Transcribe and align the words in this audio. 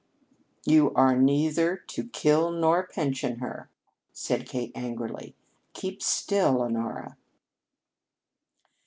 "You 0.65 0.91
are 0.95 1.15
neither 1.15 1.77
to 1.77 2.07
kill 2.07 2.49
nor 2.49 2.87
pension 2.87 3.35
her," 3.37 3.69
said 4.11 4.47
Kate 4.49 4.71
angrily. 4.73 5.35
"Keep 5.73 6.01
still, 6.01 6.63
Honora." 6.63 7.17